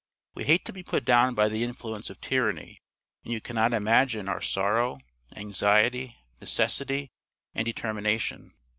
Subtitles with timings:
[0.33, 2.79] We hate to be put down by the influence of tyranny,
[3.23, 4.97] and you cannot imagine our sorrow,
[5.35, 7.11] anxiety, necessity
[7.53, 8.55] and determination."